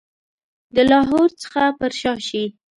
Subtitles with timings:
[0.75, 2.43] د لاهور څخه پر شا شي.